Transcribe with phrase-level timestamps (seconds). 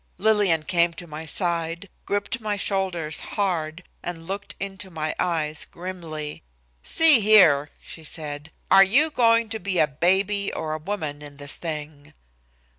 [0.17, 6.41] Lillian came to my side, gripped my shoulder hard, and looked into my eyes grimly.
[6.81, 11.37] "See here," she said, "are you going to be a baby or a woman in
[11.37, 12.15] this thing?"